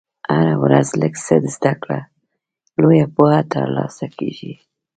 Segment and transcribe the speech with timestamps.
[0.33, 1.99] هره ورځ لږ څه زده کړه،
[2.81, 4.53] لویه پوهه ترلاسه کېږي.